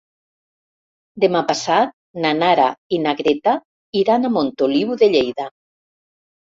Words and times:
Demà 1.23 1.41
passat 1.51 1.93
na 2.25 2.33
Nara 2.39 2.67
i 2.99 3.01
na 3.05 3.15
Greta 3.23 3.57
iran 4.05 4.27
a 4.27 4.35
Montoliu 4.41 5.01
de 5.05 5.13
Lleida. 5.15 5.51